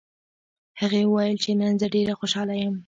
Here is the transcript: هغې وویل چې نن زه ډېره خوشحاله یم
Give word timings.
هغې 0.79 1.01
وویل 1.05 1.35
چې 1.43 1.51
نن 1.59 1.73
زه 1.81 1.87
ډېره 1.95 2.13
خوشحاله 2.19 2.55
یم 2.61 2.75